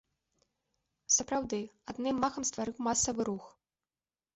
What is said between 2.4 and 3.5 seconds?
стварыў масавы рух.